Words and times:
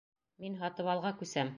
Мин 0.45 0.57
Һатыбалға 0.63 1.13
күсәм. 1.23 1.49